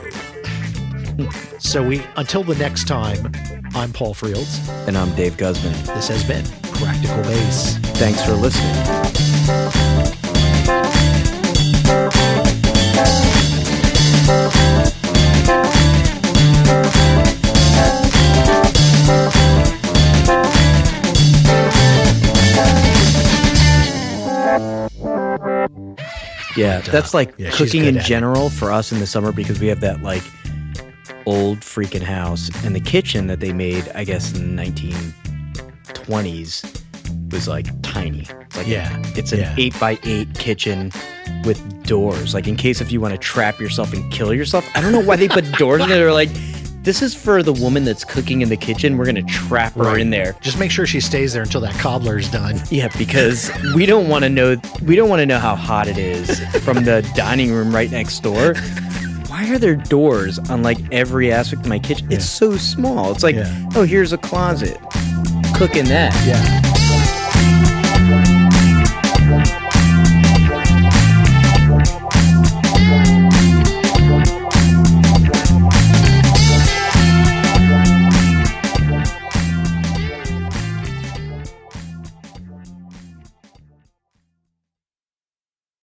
[1.61, 3.31] so we until the next time,
[3.73, 4.67] I'm Paul Fields.
[4.87, 5.73] And I'm Dave Guzman.
[5.95, 7.77] This has been Practical Bass.
[7.97, 9.14] Thanks for listening.
[26.55, 28.07] Yeah, uh, that's like yeah, cooking in at it.
[28.07, 30.23] general for us in the summer because we have that like
[31.25, 36.81] old freaking house and the kitchen that they made, I guess, in the 1920s
[37.31, 38.27] was like tiny.
[38.55, 39.55] Like Yeah, it's an yeah.
[39.57, 40.91] eight by eight kitchen
[41.43, 44.65] with doors, like in case if you want to trap yourself and kill yourself.
[44.75, 45.99] I don't know why they put doors in there.
[45.99, 46.29] They're like,
[46.85, 48.97] this is for the woman that's cooking in the kitchen.
[48.97, 49.99] We're gonna trap her Right.
[50.01, 50.35] in there.
[50.39, 52.61] Just make sure she stays there until that cobbler's done.
[52.69, 55.97] Yeah, because we don't want to know we don't want to know how hot it
[55.97, 58.53] is from the dining room right next door.
[59.27, 62.07] Why are there doors on like every aspect of my kitchen?
[62.09, 63.11] It's so small.
[63.11, 63.69] It's like, Yeah.
[63.75, 64.77] oh, here's a closet.
[65.55, 66.13] Cook in that.
[66.25, 66.61] Yeah.